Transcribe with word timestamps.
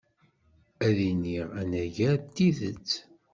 Ad 0.87 0.93
d-iniɣ 0.97 1.47
anagar 1.61 2.17
tidet. 2.35 2.89